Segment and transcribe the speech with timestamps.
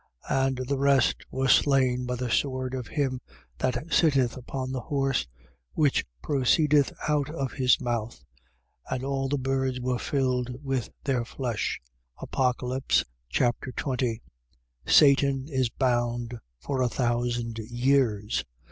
[0.31, 0.47] 19:21.
[0.47, 3.21] And the rest were slain by the sword of him
[3.59, 5.27] that sitteth upon the horse,
[5.73, 8.23] which proceedeth out of his mouth:
[8.89, 11.79] and all the birds were filled with their flesh.
[12.17, 14.23] Apocalypse Chapter 20
[14.87, 18.43] Satan is bound for a thousand years.